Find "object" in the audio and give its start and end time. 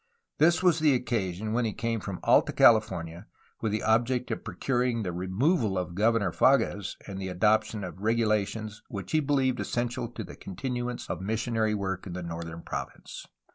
3.83-4.31